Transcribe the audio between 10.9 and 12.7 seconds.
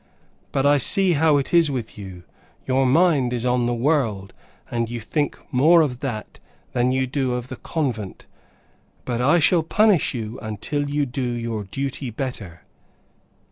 do your duty better."